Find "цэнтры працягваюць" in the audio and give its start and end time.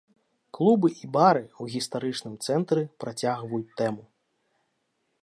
2.49-3.67